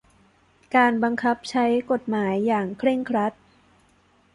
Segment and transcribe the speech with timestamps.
[0.75, 3.33] การบังคับใช้กฎหมายอย่างเคร่งครัด